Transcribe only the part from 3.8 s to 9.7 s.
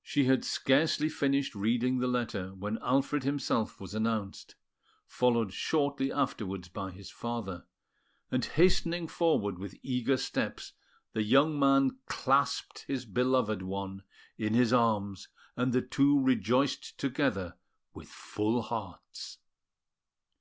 was announced, followed shortly afterwards by his father; and hastening forward